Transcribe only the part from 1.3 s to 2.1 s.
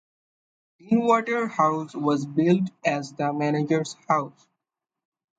House